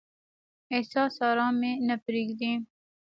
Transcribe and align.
احساس 0.75 1.15
ارام 1.29 1.53
مې 1.61 1.71
نه 1.87 1.95
پریږدي. 2.05 2.53